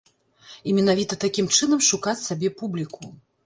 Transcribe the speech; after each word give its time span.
І 0.69 0.75
менавіта 0.77 1.19
такім 1.25 1.51
чынам 1.59 1.85
шукаць 1.91 2.17
сабе 2.27 2.55
публіку. 2.59 3.15